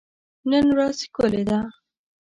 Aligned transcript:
نن 0.49 0.65
ورځ 0.75 0.97
ښکلي 1.05 1.43
ده. 1.49 1.59